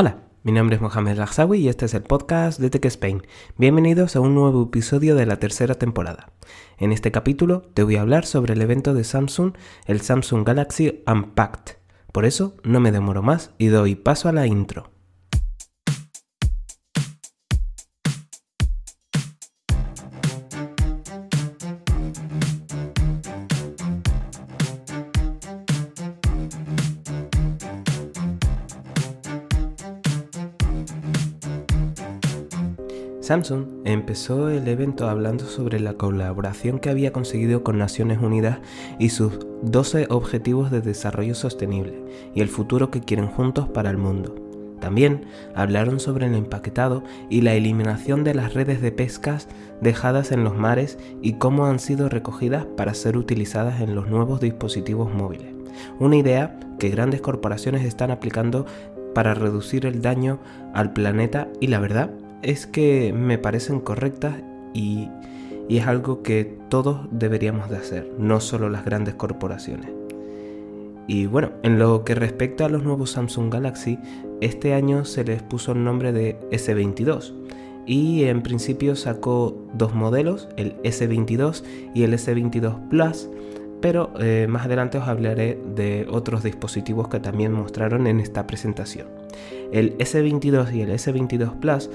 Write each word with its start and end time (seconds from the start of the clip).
Hola, 0.00 0.18
mi 0.44 0.52
nombre 0.52 0.76
es 0.76 0.80
Mohamed 0.80 1.16
Lagsawi 1.16 1.58
y 1.58 1.68
este 1.68 1.86
es 1.86 1.92
el 1.92 2.04
podcast 2.04 2.60
de 2.60 2.70
Tech 2.70 2.84
Spain. 2.84 3.26
Bienvenidos 3.56 4.14
a 4.14 4.20
un 4.20 4.32
nuevo 4.32 4.62
episodio 4.62 5.16
de 5.16 5.26
la 5.26 5.40
tercera 5.40 5.74
temporada. 5.74 6.30
En 6.78 6.92
este 6.92 7.10
capítulo 7.10 7.62
te 7.74 7.82
voy 7.82 7.96
a 7.96 8.02
hablar 8.02 8.24
sobre 8.24 8.52
el 8.52 8.62
evento 8.62 8.94
de 8.94 9.02
Samsung, 9.02 9.54
el 9.86 10.00
Samsung 10.00 10.46
Galaxy 10.46 11.02
Unpacked. 11.04 11.78
Por 12.12 12.26
eso 12.26 12.54
no 12.62 12.78
me 12.78 12.92
demoro 12.92 13.24
más 13.24 13.50
y 13.58 13.66
doy 13.66 13.96
paso 13.96 14.28
a 14.28 14.32
la 14.32 14.46
intro. 14.46 14.92
Samsung 33.28 33.66
empezó 33.84 34.48
el 34.48 34.66
evento 34.68 35.06
hablando 35.06 35.44
sobre 35.44 35.80
la 35.80 35.92
colaboración 35.92 36.78
que 36.78 36.88
había 36.88 37.12
conseguido 37.12 37.62
con 37.62 37.76
Naciones 37.76 38.22
Unidas 38.22 38.60
y 38.98 39.10
sus 39.10 39.40
12 39.60 40.06
Objetivos 40.08 40.70
de 40.70 40.80
Desarrollo 40.80 41.34
Sostenible 41.34 42.02
y 42.34 42.40
el 42.40 42.48
futuro 42.48 42.90
que 42.90 43.02
quieren 43.02 43.26
juntos 43.26 43.68
para 43.68 43.90
el 43.90 43.98
mundo. 43.98 44.34
También 44.80 45.26
hablaron 45.54 46.00
sobre 46.00 46.24
el 46.24 46.34
empaquetado 46.36 47.04
y 47.28 47.42
la 47.42 47.52
eliminación 47.52 48.24
de 48.24 48.32
las 48.32 48.54
redes 48.54 48.80
de 48.80 48.92
pescas 48.92 49.46
dejadas 49.82 50.32
en 50.32 50.42
los 50.42 50.56
mares 50.56 50.98
y 51.20 51.34
cómo 51.34 51.66
han 51.66 51.80
sido 51.80 52.08
recogidas 52.08 52.64
para 52.78 52.94
ser 52.94 53.18
utilizadas 53.18 53.82
en 53.82 53.94
los 53.94 54.08
nuevos 54.08 54.40
dispositivos 54.40 55.12
móviles. 55.12 55.52
Una 56.00 56.16
idea 56.16 56.58
que 56.78 56.88
grandes 56.88 57.20
corporaciones 57.20 57.84
están 57.84 58.10
aplicando 58.10 58.64
para 59.14 59.34
reducir 59.34 59.84
el 59.84 60.00
daño 60.00 60.38
al 60.72 60.94
planeta 60.94 61.48
y 61.60 61.66
la 61.66 61.78
verdad 61.78 62.10
es 62.42 62.66
que 62.66 63.12
me 63.12 63.38
parecen 63.38 63.80
correctas 63.80 64.36
y, 64.74 65.08
es 65.68 65.86
algo 65.86 66.22
que 66.22 66.56
todos 66.70 67.06
deberíamos 67.10 67.68
de 67.68 67.76
hacer, 67.76 68.10
no 68.18 68.40
solo 68.40 68.70
las 68.70 68.86
grandes 68.86 69.14
corporaciones. 69.14 69.90
Y 71.06 71.26
bueno, 71.26 71.50
en 71.62 71.78
lo 71.78 72.04
que 72.04 72.14
respecta 72.14 72.66
a 72.66 72.68
los 72.70 72.84
nuevos 72.84 73.10
Samsung 73.10 73.52
Galaxy, 73.52 73.98
este 74.40 74.72
año 74.72 75.04
se 75.04 75.24
les 75.24 75.42
puso 75.42 75.72
el 75.72 75.84
nombre 75.84 76.12
de 76.12 76.38
S22 76.52 77.34
y 77.86 78.24
en 78.24 78.42
principio 78.42 78.96
sacó 78.96 79.56
dos 79.74 79.94
modelos, 79.94 80.48
el 80.56 80.76
S22 80.82 81.64
y 81.94 82.02
el 82.02 82.14
S22 82.14 82.88
Plus, 82.88 83.28
pero 83.80 84.12
eh, 84.20 84.46
más 84.48 84.66
adelante 84.66 84.98
os 84.98 85.06
hablaré 85.06 85.58
de 85.74 86.06
otros 86.10 86.42
dispositivos 86.42 87.08
que 87.08 87.20
también 87.20 87.52
mostraron 87.52 88.06
en 88.06 88.20
esta 88.20 88.46
presentación. 88.46 89.06
El 89.72 89.96
S22 89.98 90.74
y 90.74 90.80
el 90.82 90.90
S22 90.90 91.58
Plus 91.58 91.90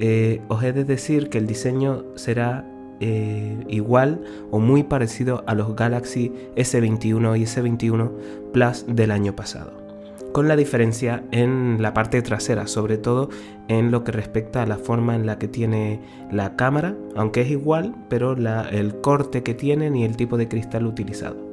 eh, 0.00 0.40
os 0.48 0.62
he 0.62 0.72
de 0.72 0.84
decir 0.84 1.28
que 1.28 1.38
el 1.38 1.46
diseño 1.46 2.04
será 2.14 2.64
eh, 3.00 3.56
igual 3.68 4.20
o 4.50 4.58
muy 4.58 4.82
parecido 4.82 5.44
a 5.46 5.54
los 5.54 5.76
Galaxy 5.76 6.32
S21 6.56 7.38
y 7.38 7.42
S21 7.44 8.10
Plus 8.52 8.84
del 8.88 9.10
año 9.10 9.36
pasado, 9.36 9.72
con 10.32 10.48
la 10.48 10.56
diferencia 10.56 11.22
en 11.30 11.80
la 11.80 11.94
parte 11.94 12.22
trasera, 12.22 12.66
sobre 12.66 12.98
todo 12.98 13.28
en 13.68 13.90
lo 13.90 14.02
que 14.02 14.12
respecta 14.12 14.62
a 14.62 14.66
la 14.66 14.78
forma 14.78 15.14
en 15.14 15.26
la 15.26 15.38
que 15.38 15.48
tiene 15.48 16.00
la 16.32 16.56
cámara, 16.56 16.96
aunque 17.14 17.42
es 17.42 17.50
igual, 17.50 17.94
pero 18.08 18.32
el 18.32 19.00
corte 19.00 19.42
que 19.42 19.54
tienen 19.54 19.94
y 19.96 20.04
el 20.04 20.16
tipo 20.16 20.36
de 20.36 20.48
cristal 20.48 20.86
utilizado. 20.86 21.48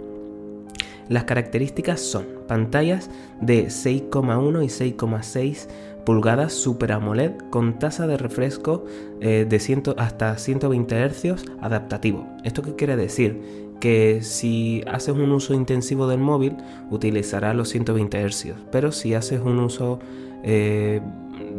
Las 1.09 1.25
características 1.25 2.01
son 2.01 2.25
pantallas 2.47 3.11
de 3.39 3.67
6,1 3.67 4.63
y 4.63 4.93
6,6 4.95 5.67
pulgadas 6.05 6.53
Super 6.53 6.91
AMOLED 6.93 7.33
con 7.49 7.79
tasa 7.79 8.07
de 8.07 8.17
refresco 8.17 8.85
eh, 9.19 9.45
de 9.47 9.95
hasta 9.97 10.37
120 10.37 11.09
Hz 11.09 11.45
adaptativo. 11.59 12.27
¿Esto 12.43 12.61
qué 12.61 12.75
quiere 12.75 12.95
decir? 12.95 13.65
Que 13.79 14.21
si 14.21 14.83
haces 14.87 15.15
un 15.15 15.31
uso 15.31 15.53
intensivo 15.53 16.07
del 16.07 16.19
móvil 16.19 16.55
utilizará 16.91 17.53
los 17.53 17.69
120 17.69 18.29
Hz, 18.29 18.53
pero 18.71 18.91
si 18.91 19.13
haces 19.13 19.41
un 19.41 19.59
uso 19.59 19.99
eh, 20.43 21.01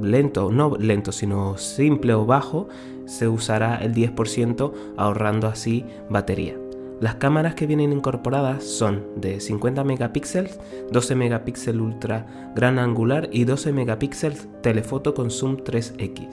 lento, 0.00 0.50
no 0.50 0.76
lento, 0.76 1.12
sino 1.12 1.58
simple 1.58 2.14
o 2.14 2.24
bajo, 2.24 2.68
se 3.04 3.28
usará 3.28 3.76
el 3.76 3.94
10% 3.94 4.72
ahorrando 4.96 5.48
así 5.48 5.84
batería. 6.08 6.56
Las 6.98 7.16
cámaras 7.16 7.54
que 7.54 7.66
vienen 7.66 7.92
incorporadas 7.92 8.64
son 8.64 9.04
de 9.16 9.38
50 9.38 9.84
megapíxeles, 9.84 10.58
12 10.92 11.14
megapíxeles 11.14 11.78
ultra 11.78 12.52
gran 12.54 12.78
angular 12.78 13.28
y 13.30 13.44
12 13.44 13.72
megapíxeles 13.74 14.48
telefoto 14.62 15.12
con 15.12 15.30
zoom 15.30 15.58
3x. 15.58 16.26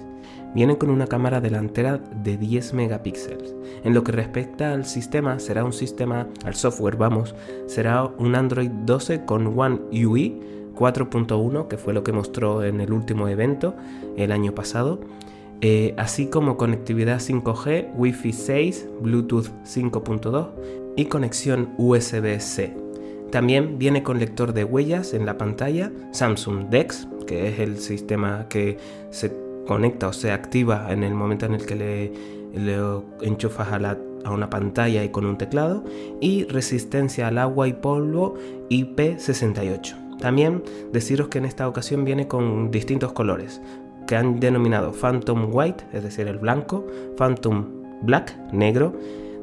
Vienen 0.56 0.78
con 0.78 0.90
una 0.90 1.08
cámara 1.08 1.42
delantera 1.42 1.98
de 1.98 2.38
10 2.38 2.76
megapíxeles. 2.76 3.54
En 3.84 3.94
lo 3.94 4.06
que 4.06 4.14
respecta 4.14 4.72
al 4.72 4.86
sistema, 4.86 5.38
será 5.40 5.66
un 5.66 5.74
sistema, 5.74 6.28
al 6.46 6.56
software 6.56 6.96
vamos, 6.96 7.36
será 7.66 8.06
un 8.06 8.34
Android 8.34 8.70
12 8.70 9.26
con 9.26 9.60
One 9.60 9.82
UI 9.92 10.40
4.1, 10.76 11.68
que 11.68 11.78
fue 11.78 11.94
lo 11.94 12.04
que 12.04 12.14
mostró 12.14 12.64
en 12.64 12.80
el 12.80 12.94
último 12.94 13.28
evento 13.28 13.76
el 14.16 14.32
año 14.32 14.56
pasado 14.56 15.02
eh, 15.66 15.94
así 15.96 16.28
como 16.28 16.58
conectividad 16.58 17.22
5G, 17.22 17.94
Wi-Fi 17.96 18.34
6, 18.34 18.90
Bluetooth 19.00 19.48
5.2 19.64 20.50
y 20.98 21.06
conexión 21.06 21.70
USB-C. 21.78 22.76
También 23.32 23.80
viene 23.80 24.04
con 24.04 24.20
lector 24.20 24.52
de 24.52 24.66
huellas 24.66 25.14
en 25.14 25.26
la 25.26 25.38
pantalla, 25.38 25.90
Samsung 26.12 26.68
DeX, 26.70 27.08
que 27.26 27.48
es 27.48 27.60
el 27.60 27.78
sistema 27.78 28.48
que 28.50 28.78
se 29.10 29.32
conecta 29.66 30.10
o 30.10 30.14
se 30.14 30.34
activa 30.34 30.92
en 30.92 31.02
el 31.02 31.14
momento 31.14 31.46
en 31.46 31.54
el 31.54 31.66
que 31.66 31.76
le, 31.78 32.12
enchufas 33.22 33.70
a, 33.70 33.98
a 34.26 34.32
una 34.32 34.50
pantalla 34.50 35.02
y 35.02 35.10
con 35.12 35.26
un 35.26 35.38
teclado, 35.38 35.86
y 36.20 36.44
resistencia 36.44 37.30
al 37.30 37.38
agua 37.38 37.70
y 37.70 37.74
polvo 37.74 38.36
IP68. 38.70 40.18
También 40.20 40.62
deciros 40.92 41.30
que 41.30 41.38
en 41.38 41.46
esta 41.46 41.68
ocasión 41.70 42.04
viene 42.06 42.28
con 42.28 42.70
distintos 42.70 43.14
colores, 43.14 43.62
que 44.14 44.18
han 44.18 44.40
denominado 44.40 44.92
Phantom 44.92 45.50
White, 45.52 45.86
es 45.92 46.04
decir, 46.04 46.28
el 46.28 46.38
blanco, 46.38 46.86
Phantom 47.18 47.66
Black, 48.04 48.38
negro, 48.52 48.94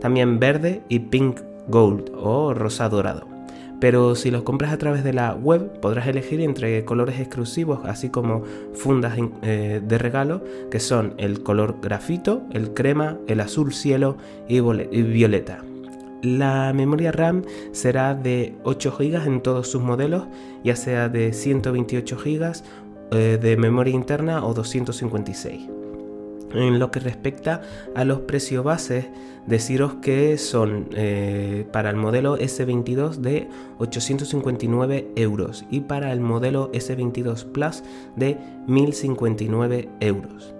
también 0.00 0.38
verde 0.38 0.80
y 0.88 1.00
Pink 1.00 1.40
Gold 1.66 2.12
o 2.14 2.54
rosa 2.54 2.88
dorado. 2.88 3.26
Pero 3.80 4.14
si 4.14 4.30
los 4.30 4.44
compras 4.44 4.72
a 4.72 4.78
través 4.78 5.02
de 5.02 5.12
la 5.12 5.34
web 5.34 5.80
podrás 5.80 6.06
elegir 6.06 6.40
entre 6.40 6.84
colores 6.84 7.18
exclusivos, 7.18 7.80
así 7.84 8.10
como 8.10 8.44
fundas 8.72 9.18
eh, 9.42 9.80
de 9.84 9.98
regalo, 9.98 10.44
que 10.70 10.78
son 10.78 11.14
el 11.16 11.42
color 11.42 11.78
grafito, 11.82 12.42
el 12.52 12.72
crema, 12.72 13.18
el 13.26 13.40
azul 13.40 13.74
cielo 13.74 14.18
y 14.46 14.60
violeta. 14.60 15.64
La 16.22 16.72
memoria 16.74 17.10
RAM 17.10 17.42
será 17.72 18.14
de 18.14 18.54
8 18.62 18.94
GB 18.96 19.26
en 19.26 19.40
todos 19.40 19.68
sus 19.68 19.82
modelos, 19.82 20.28
ya 20.62 20.76
sea 20.76 21.08
de 21.08 21.32
128 21.32 22.16
GB 22.16 22.52
eh, 23.12 23.38
de 23.40 23.56
memoria 23.56 23.94
interna 23.94 24.44
o 24.44 24.54
256. 24.54 25.68
En 26.52 26.78
lo 26.78 26.90
que 26.90 27.00
respecta 27.00 27.62
a 27.94 28.04
los 28.04 28.20
precios 28.20 28.64
bases, 28.64 29.06
deciros 29.46 29.94
que 29.94 30.36
son 30.38 30.88
eh, 30.94 31.66
para 31.72 31.90
el 31.90 31.96
modelo 31.96 32.38
S22 32.38 33.16
de 33.16 33.48
859 33.78 35.12
euros 35.16 35.64
y 35.70 35.80
para 35.80 36.12
el 36.12 36.20
modelo 36.20 36.70
S22 36.72 37.44
Plus 37.46 37.82
de 38.16 38.38
1059 38.66 39.88
euros. 40.00 40.54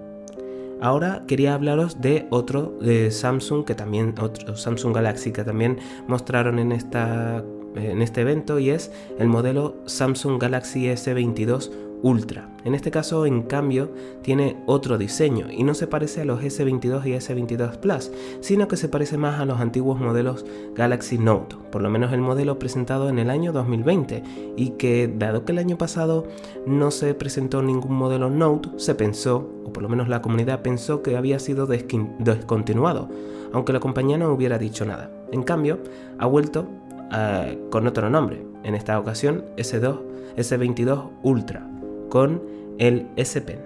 Ahora 0.81 1.23
quería 1.27 1.53
hablaros 1.53 2.01
de 2.01 2.25
otro 2.31 2.77
de 2.81 3.11
Samsung 3.11 3.65
que 3.65 3.75
también 3.75 4.15
Samsung 4.55 4.95
Galaxy 4.95 5.31
que 5.31 5.43
también 5.43 5.77
mostraron 6.07 6.57
en 6.57 6.71
esta 6.71 7.43
en 7.75 8.01
este 8.01 8.21
evento 8.21 8.59
y 8.59 8.71
es 8.71 8.91
el 9.19 9.27
modelo 9.27 9.77
Samsung 9.85 10.41
Galaxy 10.41 10.87
S22 10.87 11.71
Ultra. 12.03 12.49
En 12.63 12.75
este 12.75 12.91
caso, 12.91 13.25
en 13.25 13.43
cambio, 13.43 13.91
tiene 14.21 14.57
otro 14.65 14.97
diseño 14.97 15.47
y 15.51 15.63
no 15.63 15.73
se 15.73 15.87
parece 15.87 16.21
a 16.21 16.25
los 16.25 16.41
S22 16.41 17.05
y 17.05 17.11
S22 17.13 17.77
Plus, 17.77 18.11
sino 18.39 18.67
que 18.67 18.77
se 18.77 18.89
parece 18.89 19.17
más 19.17 19.39
a 19.39 19.45
los 19.45 19.59
antiguos 19.59 19.99
modelos 19.99 20.45
Galaxy 20.75 21.17
Note, 21.17 21.55
por 21.71 21.81
lo 21.81 21.89
menos 21.89 22.13
el 22.13 22.21
modelo 22.21 22.59
presentado 22.59 23.09
en 23.09 23.19
el 23.19 23.29
año 23.29 23.51
2020, 23.51 24.23
y 24.55 24.71
que 24.71 25.11
dado 25.15 25.45
que 25.45 25.51
el 25.51 25.59
año 25.59 25.77
pasado 25.77 26.27
no 26.65 26.91
se 26.91 27.13
presentó 27.13 27.61
ningún 27.61 27.95
modelo 27.95 28.29
Note, 28.29 28.69
se 28.77 28.95
pensó, 28.95 29.49
o 29.65 29.73
por 29.73 29.83
lo 29.83 29.89
menos 29.89 30.07
la 30.07 30.21
comunidad 30.21 30.61
pensó 30.61 31.01
que 31.01 31.17
había 31.17 31.39
sido 31.39 31.67
descontinuado, 31.67 33.09
aunque 33.53 33.73
la 33.73 33.79
compañía 33.79 34.17
no 34.17 34.31
hubiera 34.31 34.57
dicho 34.57 34.85
nada. 34.85 35.11
En 35.31 35.43
cambio, 35.43 35.79
ha 36.19 36.25
vuelto 36.25 36.67
eh, 37.13 37.59
con 37.69 37.87
otro 37.87 38.09
nombre, 38.09 38.43
en 38.63 38.75
esta 38.75 38.99
ocasión 38.99 39.45
S2, 39.57 39.99
S22 40.37 41.09
Ultra 41.23 41.70
con 42.11 42.43
el 42.77 43.07
S 43.15 43.39
Pen, 43.41 43.61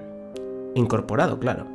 incorporado, 0.76 1.40
claro. 1.40 1.66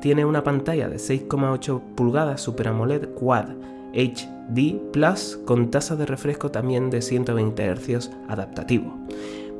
Tiene 0.00 0.24
una 0.24 0.44
pantalla 0.44 0.88
de 0.88 0.96
6,8 0.96 1.80
pulgadas 1.96 2.40
Super 2.42 2.68
AMOLED 2.68 3.08
Quad 3.14 3.48
HD 3.94 4.78
Plus 4.92 5.40
con 5.46 5.70
tasa 5.70 5.96
de 5.96 6.06
refresco 6.06 6.50
también 6.50 6.90
de 6.90 7.02
120 7.02 7.74
Hz 7.74 8.10
adaptativo. 8.28 8.94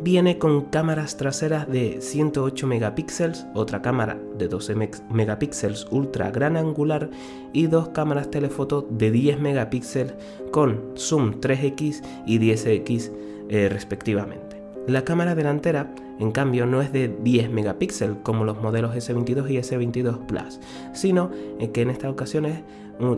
Viene 0.01 0.39
con 0.39 0.67
cámaras 0.67 1.17
traseras 1.17 1.69
de 1.69 2.01
108 2.01 2.67
megapíxeles, 2.69 3.47
otra 3.55 3.83
cámara 3.83 4.17
de 4.37 4.47
12 4.47 4.77
megapíxeles 5.11 5.89
ultra 5.91 6.31
gran 6.31 6.57
angular 6.57 7.11
y 7.53 7.67
dos 7.67 7.89
cámaras 7.89 8.31
telefoto 8.31 8.87
de 8.91 9.11
10 9.11 9.41
megapíxeles 9.41 10.15
con 10.53 10.93
zoom 10.97 11.41
3x 11.41 12.05
y 12.27 12.39
10x 12.39 13.11
eh, 13.49 13.69
respectivamente. 13.69 14.63
La 14.87 15.05
cámara 15.05 15.35
delantera, 15.35 15.93
en 16.19 16.33
cambio, 16.33 16.67
no 16.67 16.83
es 16.83 16.93
de 16.93 17.09
10 17.23 17.51
megapíxeles 17.51 18.17
como 18.23 18.45
los 18.45 18.61
modelos 18.61 18.95
S22 18.95 19.51
y 19.51 19.57
S22 19.59 20.27
Plus, 20.27 20.61
sino 20.93 21.31
que 21.73 21.83
en 21.83 21.91
esta 21.91 22.11
ocasión 22.11 22.47
es 22.47 22.63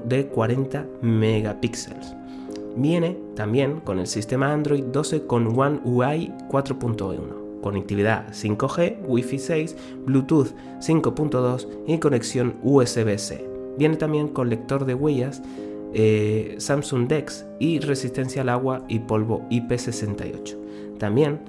de 0.04 0.26
40 0.26 0.86
megapíxeles. 1.00 2.14
Viene 2.76 3.16
también 3.34 3.80
con 3.80 3.98
el 3.98 4.06
sistema 4.06 4.52
Android 4.52 4.84
12 4.84 5.26
con 5.26 5.58
One 5.58 5.80
UI 5.84 6.32
4.1, 6.50 7.60
conectividad 7.62 8.28
5G, 8.32 8.98
Wi-Fi 9.06 9.38
6, 9.38 9.76
Bluetooth 10.06 10.54
5.2 10.78 11.66
y 11.86 11.98
conexión 11.98 12.56
USB-C. 12.62 13.48
Viene 13.76 13.96
también 13.96 14.28
con 14.28 14.50
lector 14.50 14.84
de 14.84 14.94
huellas 14.94 15.42
eh, 15.92 16.54
Samsung 16.58 17.08
DeX 17.08 17.44
y 17.58 17.80
resistencia 17.80 18.42
al 18.42 18.50
agua 18.50 18.84
y 18.88 19.00
polvo 19.00 19.46
IP68. 19.50 20.56
También 20.98 21.40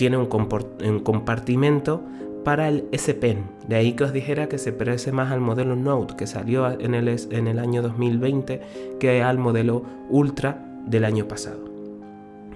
tiene 0.00 0.16
un, 0.16 1.00
compartimento 1.00 2.00
para 2.42 2.70
el 2.70 2.86
S 2.90 3.12
Pen, 3.12 3.44
de 3.68 3.76
ahí 3.76 3.92
que 3.92 4.04
os 4.04 4.14
dijera 4.14 4.48
que 4.48 4.56
se 4.56 4.72
parece 4.72 5.12
más 5.12 5.30
al 5.30 5.42
modelo 5.42 5.76
Note 5.76 6.16
que 6.16 6.26
salió 6.26 6.70
en 6.70 6.94
el, 6.94 7.06
en 7.08 7.46
el 7.46 7.58
año 7.58 7.82
2020 7.82 8.62
que 8.98 9.22
al 9.22 9.36
modelo 9.36 9.84
Ultra 10.08 10.64
del 10.86 11.04
año 11.04 11.28
pasado. 11.28 11.58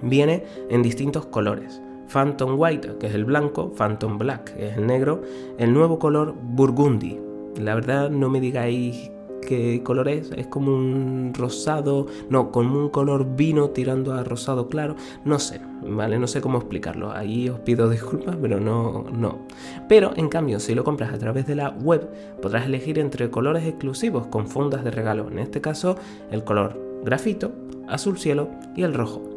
Viene 0.01 0.43
en 0.71 0.81
distintos 0.81 1.27
colores. 1.27 1.83
Phantom 2.07 2.59
White, 2.59 2.95
que 2.99 3.05
es 3.05 3.13
el 3.13 3.25
blanco, 3.25 3.71
Phantom 3.77 4.17
Black, 4.17 4.55
que 4.55 4.69
es 4.69 4.77
el 4.77 4.87
negro, 4.87 5.21
el 5.59 5.71
nuevo 5.71 5.99
color 5.99 6.33
Burgundy. 6.33 7.19
La 7.61 7.75
verdad 7.75 8.09
no 8.09 8.27
me 8.31 8.39
digáis 8.41 9.11
qué 9.45 9.81
color 9.83 10.09
es, 10.09 10.31
es 10.35 10.47
como 10.47 10.75
un 10.75 11.33
rosado, 11.33 12.07
no, 12.29 12.51
como 12.51 12.77
un 12.77 12.89
color 12.89 13.35
vino 13.35 13.69
tirando 13.69 14.13
a 14.13 14.23
rosado 14.23 14.67
claro, 14.67 14.95
no 15.23 15.39
sé, 15.39 15.61
¿vale? 15.83 16.19
No 16.19 16.27
sé 16.27 16.41
cómo 16.41 16.57
explicarlo, 16.57 17.11
ahí 17.11 17.49
os 17.49 17.59
pido 17.59 17.89
disculpas, 17.91 18.35
pero 18.41 18.59
no, 18.59 19.05
no. 19.11 19.39
Pero 19.87 20.11
en 20.15 20.29
cambio, 20.29 20.59
si 20.59 20.75
lo 20.75 20.83
compras 20.83 21.13
a 21.13 21.17
través 21.17 21.47
de 21.47 21.55
la 21.55 21.69
web, 21.69 22.09
podrás 22.41 22.65
elegir 22.65 22.99
entre 22.99 23.29
colores 23.29 23.65
exclusivos 23.65 24.27
con 24.27 24.47
fundas 24.47 24.83
de 24.83 24.91
regalo, 24.91 25.29
en 25.29 25.39
este 25.39 25.61
caso 25.61 25.95
el 26.31 26.43
color 26.43 26.79
grafito, 27.03 27.51
azul 27.87 28.17
cielo 28.17 28.49
y 28.75 28.83
el 28.83 28.93
rojo. 28.93 29.34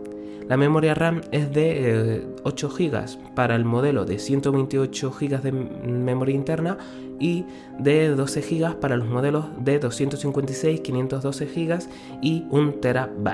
La 0.48 0.56
memoria 0.56 0.94
RAM 0.94 1.20
es 1.30 1.52
de 1.52 2.26
8 2.42 2.70
eh, 2.80 2.90
GB 2.90 3.34
para 3.34 3.54
el 3.54 3.66
modelo 3.66 4.06
de 4.06 4.18
128 4.18 5.10
GB 5.10 5.42
de 5.42 5.52
memoria 5.52 6.34
interna 6.34 6.78
y 7.20 7.44
de 7.78 8.08
12 8.08 8.40
GB 8.40 8.80
para 8.80 8.96
los 8.96 9.06
modelos 9.06 9.44
de 9.58 9.78
256, 9.78 10.80
512 10.80 11.46
GB 11.46 11.78
y 12.22 12.46
1 12.48 12.72
TB. 12.80 13.28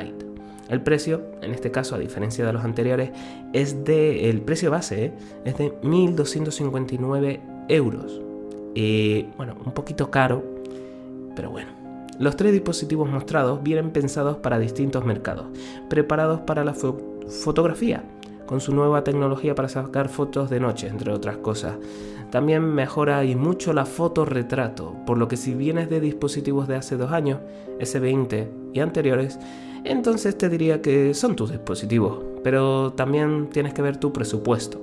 El 0.69 0.81
precio, 0.83 1.23
en 1.41 1.53
este 1.53 1.71
caso 1.71 1.95
a 1.95 1.99
diferencia 1.99 2.45
de 2.45 2.53
los 2.53 2.65
anteriores, 2.65 3.11
es 3.53 3.85
de 3.85 4.29
el 4.29 4.41
precio 4.41 4.73
base, 4.73 5.05
¿eh? 5.05 5.13
es 5.45 5.57
de 5.57 5.73
1.259 5.83 7.41
euros. 7.69 8.21
Eh, 8.75 9.27
bueno, 9.37 9.55
un 9.65 9.73
poquito 9.73 10.11
caro, 10.11 10.43
pero 11.37 11.51
bueno. 11.51 11.84
Los 12.19 12.37
tres 12.37 12.53
dispositivos 12.53 13.09
mostrados 13.11 13.63
vienen 13.63 13.91
pensados 13.91 14.37
para 14.37 14.59
distintos 14.59 15.05
mercados, 15.05 15.47
preparados 15.91 16.41
para 16.41 16.65
la 16.65 16.75
fotografía, 16.75 18.05
con 18.47 18.61
su 18.61 18.75
nueva 18.75 19.03
tecnología 19.03 19.55
para 19.55 19.69
sacar 19.69 20.09
fotos 20.09 20.49
de 20.49 20.61
noche, 20.61 20.87
entre 20.87 21.13
otras 21.13 21.39
cosas. 21.39 21.77
También 22.31 22.63
mejora 22.63 23.25
y 23.25 23.35
mucho 23.35 23.73
la 23.73 23.85
fotorretrato, 23.85 24.95
por 25.07 25.19
lo 25.19 25.29
que 25.29 25.37
si 25.37 25.55
vienes 25.55 25.91
de 25.91 26.01
dispositivos 26.01 26.69
de 26.69 26.77
hace 26.77 26.97
dos 26.97 27.11
años, 27.11 27.41
S20 27.81 28.49
y 28.73 28.81
anteriores, 28.81 29.39
entonces 29.85 30.39
te 30.39 30.49
diría 30.49 30.81
que 30.81 31.15
son 31.15 31.37
tus 31.37 31.51
dispositivos, 31.51 32.19
pero 32.43 32.93
también 32.93 33.49
tienes 33.51 33.75
que 33.75 33.83
ver 33.83 33.97
tu 33.97 34.13
presupuesto. 34.13 34.81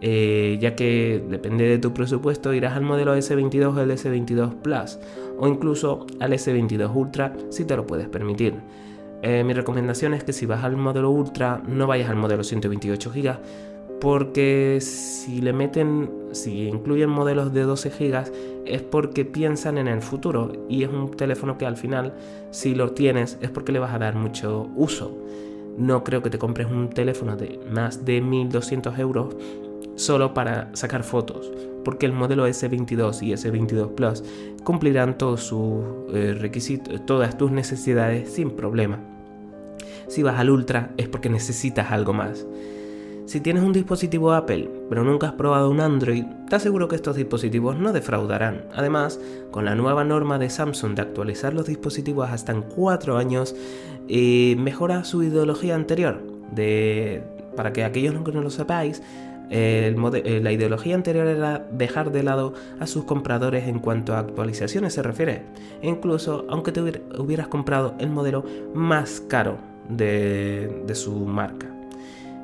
Eh, 0.00 0.58
ya 0.60 0.76
que 0.76 1.24
depende 1.28 1.64
de 1.64 1.78
tu 1.78 1.94
presupuesto 1.94 2.52
irás 2.52 2.76
al 2.76 2.82
modelo 2.82 3.16
S22 3.16 3.74
o 3.74 3.80
el 3.80 3.90
S22 3.90 4.54
Plus 4.56 4.98
o 5.38 5.48
incluso 5.48 6.06
al 6.20 6.32
S22 6.32 6.90
Ultra 6.94 7.32
si 7.50 7.64
te 7.64 7.76
lo 7.76 7.86
puedes 7.86 8.08
permitir. 8.08 8.54
Eh, 9.22 9.42
mi 9.44 9.54
recomendación 9.54 10.12
es 10.14 10.22
que 10.24 10.32
si 10.32 10.46
vas 10.46 10.64
al 10.64 10.76
modelo 10.76 11.10
Ultra 11.10 11.62
no 11.66 11.86
vayas 11.86 12.10
al 12.10 12.16
modelo 12.16 12.44
128 12.44 13.10
GB 13.10 13.36
porque 14.00 14.80
si 14.82 15.40
le 15.40 15.54
meten, 15.54 16.10
si 16.32 16.68
incluyen 16.68 17.08
modelos 17.08 17.54
de 17.54 17.62
12 17.62 17.88
GB 17.88 18.32
es 18.66 18.82
porque 18.82 19.24
piensan 19.24 19.78
en 19.78 19.88
el 19.88 20.02
futuro 20.02 20.52
y 20.68 20.82
es 20.82 20.90
un 20.90 21.10
teléfono 21.12 21.56
que 21.56 21.64
al 21.64 21.78
final 21.78 22.12
si 22.50 22.74
lo 22.74 22.92
tienes 22.92 23.38
es 23.40 23.50
porque 23.50 23.72
le 23.72 23.78
vas 23.78 23.94
a 23.94 23.98
dar 23.98 24.14
mucho 24.14 24.68
uso. 24.76 25.16
No 25.78 26.04
creo 26.04 26.22
que 26.22 26.30
te 26.30 26.38
compres 26.38 26.70
un 26.70 26.90
teléfono 26.90 27.36
de 27.36 27.58
más 27.70 28.04
de 28.04 28.20
1200 28.20 28.98
euros 28.98 29.34
solo 29.96 30.34
para 30.34 30.74
sacar 30.74 31.04
fotos, 31.04 31.50
porque 31.84 32.06
el 32.06 32.12
modelo 32.12 32.46
S22 32.48 33.22
y 33.22 33.32
S22 33.32 33.94
Plus 33.94 34.24
cumplirán 34.64 35.18
todos 35.18 35.42
sus 35.42 35.84
eh, 36.12 36.34
requisitos, 36.38 37.04
todas 37.06 37.36
tus 37.36 37.50
necesidades 37.50 38.32
sin 38.32 38.50
problema. 38.50 38.98
Si 40.08 40.22
vas 40.22 40.38
al 40.38 40.50
Ultra 40.50 40.92
es 40.96 41.08
porque 41.08 41.30
necesitas 41.30 41.90
algo 41.90 42.12
más. 42.12 42.46
Si 43.26 43.40
tienes 43.40 43.62
un 43.62 43.72
dispositivo 43.72 44.32
Apple, 44.34 44.70
pero 44.90 45.02
nunca 45.02 45.28
has 45.28 45.32
probado 45.32 45.70
un 45.70 45.80
Android, 45.80 46.24
te 46.50 46.56
aseguro 46.56 46.88
que 46.88 46.96
estos 46.96 47.16
dispositivos 47.16 47.78
no 47.78 47.94
defraudarán. 47.94 48.66
Además, 48.74 49.18
con 49.50 49.64
la 49.64 49.74
nueva 49.74 50.04
norma 50.04 50.38
de 50.38 50.50
Samsung 50.50 50.94
de 50.94 51.02
actualizar 51.02 51.54
los 51.54 51.66
dispositivos 51.66 52.28
hasta 52.28 52.52
en 52.52 52.60
4 52.60 53.16
años, 53.16 53.56
eh, 54.08 54.56
mejora 54.58 55.04
su 55.04 55.22
ideología 55.22 55.74
anterior. 55.74 56.20
De, 56.52 57.24
para 57.56 57.72
que 57.72 57.84
aquellos 57.84 58.14
que 58.22 58.32
no 58.32 58.42
lo 58.42 58.50
sepáis, 58.50 59.02
eh, 59.50 60.40
la 60.42 60.52
ideología 60.52 60.94
anterior 60.94 61.26
era 61.26 61.66
dejar 61.70 62.12
de 62.12 62.22
lado 62.22 62.54
a 62.80 62.86
sus 62.86 63.04
compradores 63.04 63.68
en 63.68 63.78
cuanto 63.78 64.14
a 64.14 64.20
actualizaciones 64.20 64.94
se 64.94 65.02
refiere, 65.02 65.42
e 65.82 65.88
incluso 65.88 66.46
aunque 66.48 66.72
te 66.72 66.80
hubieras 66.80 67.48
comprado 67.48 67.94
el 67.98 68.10
modelo 68.10 68.44
más 68.74 69.20
caro 69.28 69.58
de, 69.88 70.84
su 70.94 71.14
marca. 71.26 71.66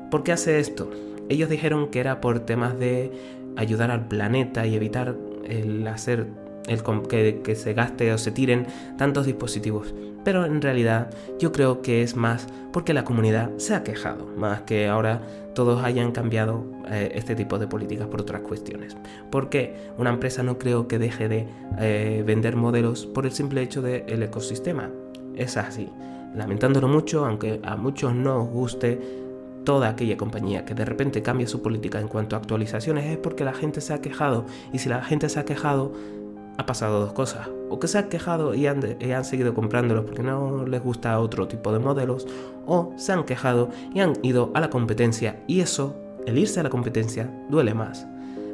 ¿Por 0.09 0.23
qué 0.23 0.31
hace 0.31 0.59
esto? 0.59 0.89
Ellos 1.29 1.49
dijeron 1.49 1.89
que 1.89 1.99
era 1.99 2.21
por 2.21 2.41
temas 2.41 2.77
de 2.77 3.11
ayudar 3.55 3.91
al 3.91 4.07
planeta 4.07 4.65
y 4.67 4.75
evitar 4.75 5.15
el 5.47 5.87
hacer 5.87 6.27
que, 6.63 7.55
se 7.55 7.73
gaste 7.73 8.13
o 8.13 8.17
se 8.17 8.31
tiren 8.31 8.67
tantos 8.97 9.25
dispositivos. 9.25 9.93
Pero 10.23 10.45
en 10.45 10.61
realidad 10.61 11.09
yo 11.39 11.51
creo 11.51 11.81
que 11.81 12.03
es 12.03 12.15
más 12.15 12.47
porque 12.71 12.93
la 12.93 13.03
comunidad 13.03 13.49
se 13.57 13.73
ha 13.73 13.83
quejado, 13.83 14.27
más 14.37 14.61
que 14.61 14.87
ahora 14.87 15.21
todos 15.53 15.83
hayan 15.83 16.11
cambiado 16.11 16.65
eh, 16.89 17.11
este 17.15 17.35
tipo 17.35 17.59
de 17.59 17.67
políticas 17.67 18.07
por 18.07 18.21
otras 18.21 18.41
cuestiones. 18.41 18.95
Porque 19.29 19.75
una 19.97 20.09
empresa 20.09 20.43
no 20.43 20.57
creo 20.57 20.87
que 20.87 20.99
deje 20.99 21.27
de 21.27 21.47
eh, 21.79 22.23
vender 22.25 22.55
modelos 22.55 23.05
por 23.05 23.25
el 23.25 23.31
simple 23.31 23.61
hecho 23.61 23.81
del 23.81 24.23
ecosistema. 24.23 24.89
Es 25.35 25.57
así. 25.57 25.89
Lamentándolo 26.35 26.87
mucho, 26.87 27.25
aunque 27.25 27.59
a 27.63 27.75
muchos 27.75 28.13
no 28.15 28.43
os 28.43 28.49
guste, 28.49 28.99
toda 29.63 29.89
aquella 29.89 30.17
compañía 30.17 30.65
que 30.65 30.73
de 30.73 30.85
repente 30.85 31.21
cambia 31.21 31.47
su 31.47 31.61
política 31.61 31.99
en 31.99 32.07
cuanto 32.07 32.35
a 32.35 32.39
actualizaciones 32.39 33.05
es 33.05 33.17
porque 33.17 33.43
la 33.43 33.53
gente 33.53 33.81
se 33.81 33.93
ha 33.93 34.01
quejado. 34.01 34.45
Y 34.73 34.79
si 34.79 34.89
la 34.89 35.03
gente 35.03 35.29
se 35.29 35.39
ha 35.39 35.45
quejado, 35.45 35.93
ha 36.61 36.65
pasado 36.65 36.99
dos 36.99 37.13
cosas. 37.13 37.49
O 37.69 37.79
que 37.79 37.87
se 37.87 37.97
han 37.97 38.09
quejado 38.09 38.53
y 38.53 38.67
han, 38.67 38.81
seguido 39.23 39.53
comprándolos 39.53 40.05
porque 40.05 40.23
no 40.23 40.65
les 40.65 40.81
gusta 40.81 41.19
otro 41.19 41.47
tipo 41.47 41.71
de 41.71 41.79
modelos. 41.79 42.27
O 42.65 42.93
se 42.95 43.11
han 43.11 43.23
quejado 43.25 43.69
y 43.93 43.99
han 43.99 44.13
ido 44.21 44.51
a 44.53 44.59
la 44.59 44.69
competencia. 44.69 45.43
Y 45.47 45.59
eso, 45.61 45.95
el 46.25 46.37
irse 46.37 46.59
a 46.59 46.63
la 46.63 46.69
competencia, 46.69 47.29
duele 47.49 47.73
más. 47.73 48.07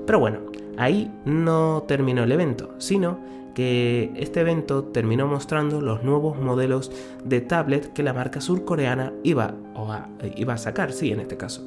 Pero 0.06 0.20
bueno, 0.20 0.40
ahí 0.78 1.12
no 1.26 1.84
terminó 1.88 2.24
el 2.24 2.32
evento, 2.32 2.74
sino 2.78 3.20
que 3.54 4.12
este 4.16 4.42
evento 4.42 4.84
terminó 4.84 5.28
mostrando 5.28 5.82
los 5.82 6.04
nuevos 6.04 6.40
modelos 6.40 6.92
de 7.24 7.42
tablet 7.42 7.92
que 7.92 8.04
la 8.04 8.14
marca 8.14 8.40
surcoreana 8.40 9.14
iba, 9.24 9.56
o 9.74 9.92
iba 10.36 10.54
a 10.54 10.58
sacar, 10.58 10.92
sí, 10.94 11.12
en 11.12 11.22
este 11.22 11.38
caso, 11.38 11.64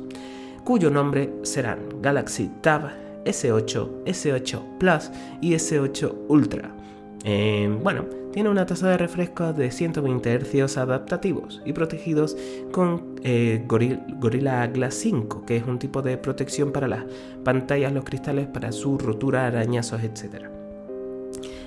cuyo 0.63 0.89
nombre 0.89 1.33
serán 1.43 2.01
Galaxy 2.01 2.49
Tab 2.61 3.10
S8, 3.25 4.05
S8 4.05 4.79
Plus 4.79 5.11
y 5.41 5.53
S8 5.53 6.15
Ultra. 6.29 6.75
Eh, 7.25 7.75
bueno, 7.83 8.05
tiene 8.33 8.49
una 8.49 8.65
tasa 8.65 8.89
de 8.89 8.97
refresco 8.97 9.53
de 9.53 9.71
120 9.71 10.39
Hz 10.39 10.79
adaptativos 10.79 11.61
y 11.65 11.73
protegidos 11.73 12.37
con 12.71 13.17
eh, 13.23 13.65
Gorilla 13.67 14.67
Glass 14.69 14.95
5, 14.95 15.45
que 15.45 15.57
es 15.57 15.67
un 15.67 15.79
tipo 15.79 16.00
de 16.00 16.17
protección 16.17 16.73
para 16.73 16.89
las 16.89 17.05
pantallas, 17.45 17.93
los 17.93 18.05
cristales, 18.05 18.47
para 18.47 18.73
su 18.73 18.99
rotura, 18.99 19.47
arañazos, 19.47 20.03
etc. 20.03 20.47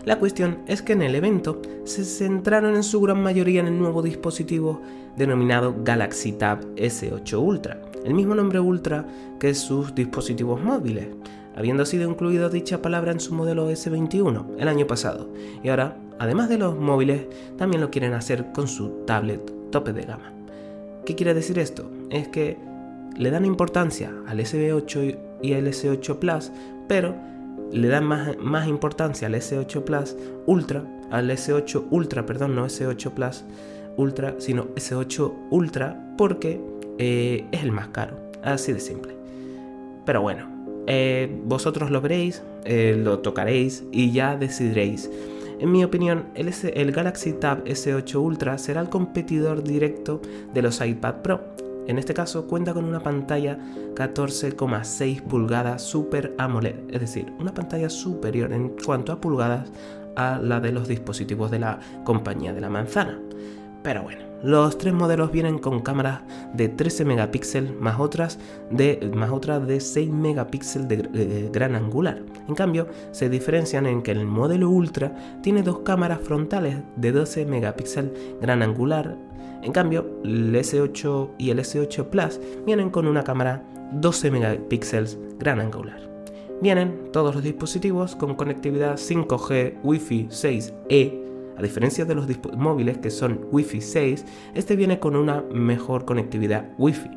La 0.05 0.19
cuestión 0.19 0.59
es 0.67 0.81
que 0.81 0.93
en 0.93 1.01
el 1.01 1.15
evento 1.15 1.61
se 1.85 2.03
centraron 2.03 2.75
en 2.75 2.83
su 2.83 2.99
gran 3.01 3.21
mayoría 3.21 3.61
en 3.61 3.67
el 3.67 3.79
nuevo 3.79 4.01
dispositivo 4.01 4.81
denominado 5.15 5.75
Galaxy 5.83 6.33
Tab 6.33 6.59
S8 6.75 7.39
Ultra, 7.39 7.81
el 8.03 8.13
mismo 8.13 8.35
nombre 8.35 8.59
Ultra 8.59 9.05
que 9.39 9.53
sus 9.53 9.95
dispositivos 9.95 10.61
móviles, 10.61 11.07
habiendo 11.55 11.85
sido 11.85 12.09
incluido 12.09 12.49
dicha 12.49 12.81
palabra 12.81 13.11
en 13.11 13.19
su 13.19 13.33
modelo 13.33 13.69
S21 13.69 14.55
el 14.59 14.67
año 14.67 14.87
pasado. 14.87 15.29
Y 15.63 15.69
ahora, 15.69 15.97
además 16.19 16.49
de 16.49 16.57
los 16.57 16.77
móviles, 16.77 17.27
también 17.57 17.81
lo 17.81 17.91
quieren 17.91 18.13
hacer 18.13 18.51
con 18.53 18.67
su 18.67 19.03
tablet 19.05 19.41
tope 19.71 19.93
de 19.93 20.03
gama. 20.03 20.31
¿Qué 21.05 21.15
quiere 21.15 21.33
decir 21.33 21.59
esto? 21.59 21.89
Es 22.09 22.27
que 22.27 22.57
le 23.17 23.29
dan 23.29 23.45
importancia 23.45 24.11
al 24.27 24.39
S8 24.39 25.17
y 25.41 25.53
al 25.53 25.67
S8 25.67 26.19
Plus, 26.19 26.51
pero 26.87 27.15
le 27.71 27.87
dan 27.87 28.05
más, 28.05 28.37
más 28.37 28.67
importancia 28.67 29.27
al 29.27 29.35
S8 29.35 29.83
Plus 29.83 30.15
Ultra, 30.45 30.83
al 31.11 31.29
S8 31.29 31.85
Ultra, 31.89 32.25
perdón, 32.25 32.55
no 32.55 32.65
S8 32.65 33.11
Plus 33.11 33.43
Ultra, 33.97 34.35
sino 34.39 34.65
S8 34.75 35.33
Ultra, 35.51 36.15
porque 36.17 36.61
eh, 36.97 37.45
es 37.51 37.63
el 37.63 37.71
más 37.71 37.89
caro, 37.89 38.17
así 38.43 38.71
de 38.71 38.79
simple. 38.79 39.15
Pero 40.05 40.21
bueno, 40.21 40.52
eh, 40.87 41.41
vosotros 41.45 41.91
lo 41.91 42.01
veréis, 42.01 42.43
eh, 42.65 42.95
lo 42.97 43.19
tocaréis 43.19 43.83
y 43.91 44.11
ya 44.11 44.35
decidiréis. 44.35 45.09
En 45.59 45.71
mi 45.71 45.83
opinión, 45.83 46.25
el, 46.35 46.51
el 46.73 46.91
Galaxy 46.91 47.33
Tab 47.33 47.63
S8 47.63 48.15
Ultra 48.15 48.57
será 48.57 48.81
el 48.81 48.89
competidor 48.89 49.63
directo 49.63 50.21
de 50.53 50.61
los 50.61 50.81
iPad 50.81 51.15
Pro. 51.21 51.41
En 51.87 51.99
este 51.99 52.13
caso 52.13 52.47
cuenta 52.47 52.73
con 52.73 52.85
una 52.85 53.01
pantalla 53.01 53.57
14,6 53.95 55.21
pulgadas 55.21 55.81
Super 55.81 56.33
AMOLED, 56.37 56.75
es 56.89 57.01
decir, 57.01 57.31
una 57.39 57.53
pantalla 57.53 57.89
superior 57.89 58.53
en 58.53 58.69
cuanto 58.85 59.11
a 59.11 59.19
pulgadas 59.19 59.71
a 60.15 60.39
la 60.39 60.59
de 60.59 60.71
los 60.71 60.87
dispositivos 60.87 61.51
de 61.51 61.59
la 61.59 61.79
compañía 62.05 62.53
de 62.53 62.61
la 62.61 62.69
manzana. 62.69 63.19
Pero 63.83 64.03
bueno, 64.03 64.32
los 64.43 64.77
tres 64.77 64.93
modelos 64.93 65.31
vienen 65.31 65.57
con 65.57 65.79
cámaras 65.79 66.21
de 66.53 66.67
13 66.67 67.05
megapíxeles 67.05 67.79
más 67.79 67.99
otras 67.99 68.39
de, 68.69 69.09
más 69.15 69.31
otras 69.31 69.65
de 69.65 69.79
6 69.79 70.09
megapíxeles 70.09 70.87
de, 70.89 71.49
gran 71.51 71.75
angular. 71.75 72.21
En 72.49 72.53
cambio, 72.53 72.89
se 73.11 73.29
diferencian 73.29 73.85
en 73.85 74.01
que 74.01 74.11
el 74.11 74.25
modelo 74.25 74.69
Ultra 74.69 75.15
tiene 75.41 75.63
dos 75.63 75.79
cámaras 75.79 76.19
frontales 76.19 76.75
de 76.97 77.13
12 77.13 77.45
megapíxeles 77.45 78.11
gran 78.41 78.61
angular. 78.61 79.17
En 79.61 79.71
cambio, 79.71 80.19
el 80.25 80.53
S8 80.53 81.29
y 81.37 81.49
el 81.49 81.59
S8 81.59 82.09
Plus 82.09 82.39
vienen 82.65 82.89
con 82.89 83.07
una 83.07 83.23
cámara 83.23 83.63
12 83.93 84.29
megapíxeles 84.29 85.17
gran 85.39 85.61
angular. 85.61 86.01
Vienen 86.61 87.11
todos 87.13 87.33
los 87.33 87.43
dispositivos 87.43 88.17
con 88.17 88.35
conectividad 88.35 88.97
5G, 88.97 89.79
Wi-Fi 89.83 90.27
6E 90.27 91.22
a 91.57 91.61
diferencia 91.61 92.05
de 92.05 92.15
los 92.15 92.27
móviles 92.57 92.97
que 92.97 93.11
son 93.11 93.47
Wi-Fi 93.51 93.81
6, 93.81 94.25
este 94.55 94.75
viene 94.75 94.99
con 94.99 95.15
una 95.15 95.43
mejor 95.53 96.05
conectividad 96.05 96.69
Wi-Fi, 96.77 97.09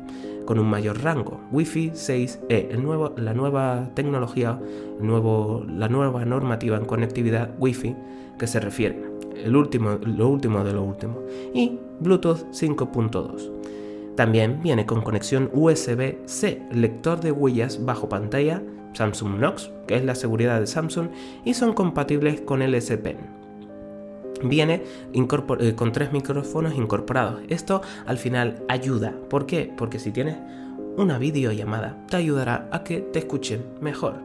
con 0.45 0.59
un 0.59 0.69
mayor 0.69 1.01
rango. 1.03 1.41
Wi-Fi 1.51 1.91
6E, 1.91 2.67
el 2.71 2.83
nuevo, 2.83 3.13
la 3.17 3.33
nueva 3.33 3.89
tecnología, 3.93 4.59
nuevo, 4.99 5.65
la 5.67 5.89
nueva 5.89 6.25
normativa 6.25 6.77
en 6.77 6.85
conectividad 6.85 7.55
Wi-Fi 7.59 7.95
que 8.37 8.47
se 8.47 8.59
refiere. 8.59 9.01
El 9.43 9.55
último, 9.55 9.99
lo 10.03 10.29
último 10.29 10.63
de 10.63 10.73
lo 10.73 10.83
último. 10.83 11.19
Y 11.53 11.79
Bluetooth 11.99 12.45
5.2. 12.51 13.51
También 14.15 14.61
viene 14.63 14.85
con 14.85 15.01
conexión 15.01 15.51
USB-C, 15.53 16.63
lector 16.71 17.21
de 17.21 17.31
huellas 17.31 17.85
bajo 17.85 18.09
pantalla, 18.09 18.63
Samsung 18.93 19.37
Knox, 19.37 19.71
que 19.87 19.95
es 19.95 20.03
la 20.03 20.15
seguridad 20.15 20.59
de 20.59 20.65
Samsung, 20.65 21.09
y 21.45 21.53
son 21.53 21.73
compatibles 21.73 22.41
con 22.41 22.63
el 22.63 22.73
S 22.73 22.97
Pen 22.97 23.46
viene 24.43 24.83
eh, 25.13 25.75
con 25.75 25.91
tres 25.91 26.11
micrófonos 26.11 26.75
incorporados. 26.75 27.41
Esto 27.47 27.81
al 28.05 28.17
final 28.17 28.63
ayuda. 28.67 29.13
¿Por 29.29 29.45
qué? 29.45 29.71
Porque 29.77 29.99
si 29.99 30.11
tienes 30.11 30.37
una 30.97 31.19
videollamada 31.19 31.97
te 32.09 32.17
ayudará 32.17 32.67
a 32.71 32.83
que 32.83 33.01
te 33.01 33.19
escuchen 33.19 33.65
mejor. 33.81 34.15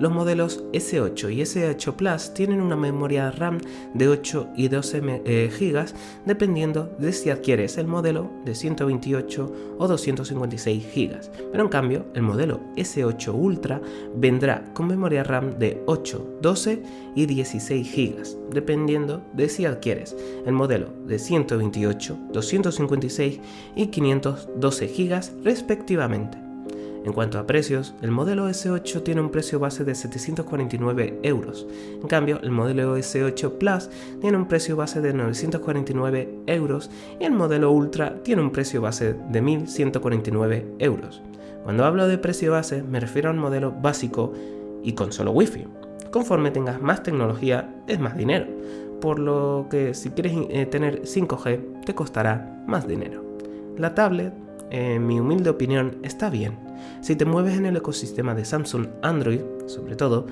Los 0.00 0.10
modelos 0.12 0.64
S8 0.72 1.30
y 1.30 1.42
S8 1.42 1.92
Plus 1.92 2.32
tienen 2.32 2.62
una 2.62 2.74
memoria 2.74 3.30
RAM 3.30 3.58
de 3.92 4.08
8 4.08 4.48
y 4.56 4.68
12 4.68 5.00
GB 5.00 5.84
dependiendo 6.24 6.90
de 6.98 7.12
si 7.12 7.28
adquieres 7.28 7.76
el 7.76 7.86
modelo 7.86 8.30
de 8.46 8.54
128 8.54 9.76
o 9.78 9.86
256 9.86 10.86
GB. 10.94 11.20
Pero 11.52 11.62
en 11.62 11.68
cambio, 11.68 12.06
el 12.14 12.22
modelo 12.22 12.60
S8 12.76 13.34
Ultra 13.34 13.82
vendrá 14.16 14.64
con 14.72 14.86
memoria 14.86 15.22
RAM 15.22 15.58
de 15.58 15.82
8, 15.84 16.38
12 16.40 16.82
y 17.14 17.26
16 17.26 17.94
GB, 17.94 18.54
dependiendo 18.54 19.22
de 19.34 19.50
si 19.50 19.66
adquieres 19.66 20.16
el 20.46 20.52
modelo 20.52 20.88
de 21.06 21.18
128, 21.18 22.18
256 22.32 23.40
y 23.76 23.86
512 23.88 24.86
GB 24.86 25.44
respectivamente. 25.44 26.49
En 27.04 27.14
cuanto 27.14 27.38
a 27.38 27.46
precios, 27.46 27.94
el 28.02 28.10
modelo 28.10 28.48
S8 28.48 29.02
tiene 29.02 29.22
un 29.22 29.30
precio 29.30 29.58
base 29.58 29.84
de 29.84 29.94
749 29.94 31.20
euros. 31.22 31.66
En 32.00 32.08
cambio, 32.08 32.38
el 32.42 32.50
modelo 32.50 32.98
S8 32.98 33.52
Plus 33.52 33.88
tiene 34.20 34.36
un 34.36 34.46
precio 34.46 34.76
base 34.76 35.00
de 35.00 35.14
949 35.14 36.42
euros 36.46 36.90
y 37.18 37.24
el 37.24 37.32
modelo 37.32 37.72
Ultra 37.72 38.22
tiene 38.22 38.42
un 38.42 38.50
precio 38.50 38.82
base 38.82 39.14
de 39.30 39.40
1149 39.40 40.74
euros. 40.78 41.22
Cuando 41.64 41.86
hablo 41.86 42.06
de 42.06 42.18
precio 42.18 42.52
base, 42.52 42.82
me 42.82 43.00
refiero 43.00 43.30
al 43.30 43.36
modelo 43.36 43.72
básico 43.72 44.32
y 44.82 44.92
con 44.92 45.12
solo 45.12 45.32
Wi-Fi. 45.32 45.66
Conforme 46.10 46.50
tengas 46.50 46.82
más 46.82 47.02
tecnología, 47.02 47.82
es 47.86 47.98
más 47.98 48.16
dinero, 48.16 48.46
por 49.00 49.18
lo 49.18 49.68
que 49.70 49.94
si 49.94 50.10
quieres 50.10 50.34
eh, 50.50 50.66
tener 50.66 51.02
5G, 51.02 51.84
te 51.84 51.94
costará 51.94 52.62
más 52.66 52.86
dinero. 52.86 53.24
La 53.78 53.94
tablet, 53.94 54.34
en 54.70 55.06
mi 55.06 55.18
humilde 55.18 55.50
opinión, 55.50 55.96
está 56.02 56.28
bien 56.28 56.69
si 57.00 57.16
te 57.16 57.24
mueves 57.24 57.56
en 57.56 57.66
el 57.66 57.76
ecosistema 57.76 58.34
de 58.34 58.44
Samsung 58.44 58.88
Android, 59.02 59.40
sobre 59.66 59.96
todo, 59.96 60.26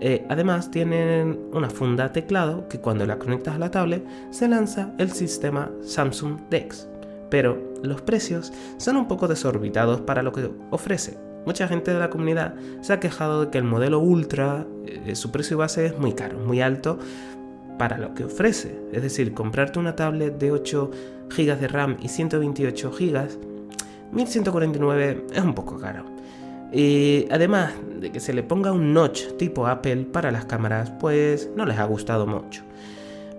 eh, 0.00 0.26
además 0.28 0.70
tienen 0.70 1.38
una 1.52 1.70
funda 1.70 2.12
teclado 2.12 2.66
que 2.68 2.80
cuando 2.80 3.06
la 3.06 3.20
conectas 3.20 3.54
a 3.54 3.58
la 3.58 3.70
tablet 3.70 4.04
se 4.30 4.48
lanza 4.48 4.92
el 4.98 5.12
sistema 5.12 5.70
Samsung 5.82 6.40
Dex. 6.50 6.88
Pero 7.30 7.74
los 7.84 8.02
precios 8.02 8.52
son 8.78 8.96
un 8.96 9.06
poco 9.06 9.28
desorbitados 9.28 10.00
para 10.00 10.22
lo 10.22 10.32
que 10.32 10.50
ofrece. 10.70 11.18
Mucha 11.46 11.68
gente 11.68 11.92
de 11.92 11.98
la 11.98 12.10
comunidad 12.10 12.54
se 12.80 12.92
ha 12.92 13.00
quejado 13.00 13.44
de 13.44 13.50
que 13.50 13.58
el 13.58 13.64
modelo 13.64 14.00
Ultra, 14.00 14.66
eh, 14.86 15.14
su 15.14 15.30
precio 15.30 15.56
base 15.58 15.86
es 15.86 15.98
muy 15.98 16.14
caro, 16.14 16.38
muy 16.38 16.60
alto 16.60 16.98
para 17.78 17.96
lo 17.96 18.12
que 18.14 18.24
ofrece. 18.24 18.78
Es 18.92 19.02
decir, 19.02 19.34
comprarte 19.34 19.78
una 19.78 19.96
tablet 19.96 20.36
de 20.38 20.50
8 20.50 20.90
GB 21.28 21.58
de 21.58 21.68
RAM 21.68 21.96
y 22.00 22.08
128 22.08 22.90
GB 22.90 23.51
1149 24.12 25.26
es 25.32 25.42
un 25.42 25.54
poco 25.54 25.78
caro. 25.78 26.04
Y 26.72 27.26
además 27.30 27.74
de 28.00 28.10
que 28.10 28.20
se 28.20 28.32
le 28.32 28.42
ponga 28.42 28.72
un 28.72 28.94
notch 28.94 29.36
tipo 29.36 29.66
Apple 29.66 30.06
para 30.10 30.30
las 30.30 30.46
cámaras, 30.46 30.90
pues 31.00 31.50
no 31.54 31.66
les 31.66 31.78
ha 31.78 31.84
gustado 31.84 32.26
mucho. 32.26 32.62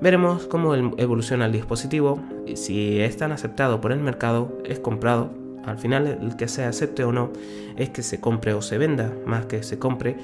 Veremos 0.02 0.46
cómo 0.48 0.76
evoluciona 0.76 1.46
el 1.46 1.52
dispositivo 1.52 2.20
y 2.46 2.58
si 2.58 3.00
es 3.00 3.18
tan 3.18 3.32
aceptado 3.32 3.82
por 3.82 3.92
el 3.92 4.00
mercado, 4.00 4.60
es 4.66 4.80
comprado. 4.80 5.32
Al 5.66 5.80
final, 5.80 6.20
el 6.22 6.36
que 6.36 6.48
se 6.48 6.66
acepte 6.66 7.06
o 7.06 7.12
no 7.14 7.32
es 7.78 7.90
que 7.90 8.04
se 8.04 8.20
compre 8.20 8.54
o 8.54 8.62
se 8.62 8.78
venda, 8.78 9.14
más 9.26 9.46
que 9.46 9.64
se 9.64 9.80
compre. 9.80 10.18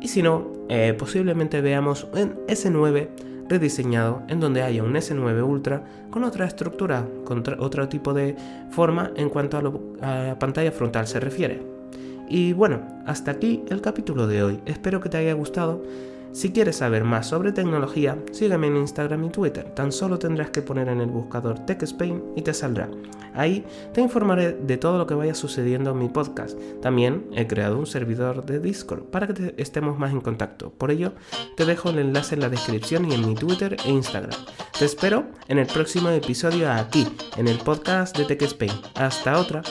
Y 0.00 0.08
si 0.08 0.22
no, 0.22 0.52
eh, 0.68 0.94
posiblemente 0.96 1.60
veamos 1.60 2.06
un 2.12 2.36
S9 2.46 3.08
rediseñado 3.48 4.22
en 4.28 4.40
donde 4.40 4.62
haya 4.62 4.82
un 4.82 4.94
S9 4.94 5.42
Ultra 5.42 5.82
con 6.10 6.24
otra 6.24 6.46
estructura, 6.46 7.06
con 7.24 7.42
otro 7.58 7.88
tipo 7.88 8.14
de 8.14 8.36
forma 8.70 9.10
en 9.16 9.28
cuanto 9.30 9.58
a, 9.58 9.62
la 9.62 10.38
pantalla 10.38 10.72
frontal 10.72 11.06
se 11.06 11.20
refiere. 11.20 11.62
Y 12.28 12.52
bueno, 12.52 12.82
hasta 13.06 13.30
aquí 13.30 13.64
el 13.70 13.80
capítulo 13.80 14.26
de 14.26 14.42
hoy. 14.42 14.60
Espero 14.66 15.00
que 15.00 15.08
te 15.08 15.16
haya 15.16 15.32
gustado. 15.32 15.82
Si 16.38 16.52
quieres 16.52 16.76
saber 16.76 17.02
más 17.02 17.26
sobre 17.26 17.50
tecnología, 17.50 18.16
sígueme 18.30 18.68
en 18.68 18.76
Instagram 18.76 19.24
y 19.24 19.30
Twitter. 19.30 19.74
Tan 19.74 19.90
solo 19.90 20.20
tendrás 20.20 20.50
que 20.50 20.62
poner 20.62 20.86
en 20.86 21.00
el 21.00 21.08
buscador 21.08 21.66
TechSpain 21.66 22.22
y 22.36 22.42
te 22.42 22.54
saldrá. 22.54 22.88
Ahí 23.34 23.66
te 23.92 24.00
informaré 24.00 24.52
de 24.52 24.76
todo 24.76 24.98
lo 24.98 25.06
que 25.08 25.14
vaya 25.14 25.34
sucediendo 25.34 25.90
en 25.90 25.98
mi 25.98 26.08
podcast. 26.08 26.56
También 26.80 27.26
he 27.34 27.48
creado 27.48 27.76
un 27.76 27.88
servidor 27.88 28.46
de 28.46 28.60
Discord 28.60 29.06
para 29.06 29.26
que 29.26 29.52
estemos 29.56 29.98
más 29.98 30.12
en 30.12 30.20
contacto. 30.20 30.70
Por 30.70 30.92
ello, 30.92 31.14
te 31.56 31.64
dejo 31.64 31.90
el 31.90 31.98
enlace 31.98 32.36
en 32.36 32.42
la 32.42 32.50
descripción 32.50 33.10
y 33.10 33.14
en 33.14 33.26
mi 33.26 33.34
Twitter 33.34 33.76
e 33.84 33.90
Instagram. 33.90 34.38
Te 34.78 34.84
espero 34.84 35.24
en 35.48 35.58
el 35.58 35.66
próximo 35.66 36.08
episodio 36.10 36.70
aquí, 36.70 37.08
en 37.36 37.48
el 37.48 37.58
podcast 37.58 38.16
de 38.16 38.26
TechSpain. 38.26 38.70
Hasta 38.94 39.40
otra. 39.40 39.62